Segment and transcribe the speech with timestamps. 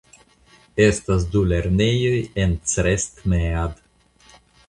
[0.85, 2.15] Estas du lernejoj
[2.45, 3.79] en Crestmead.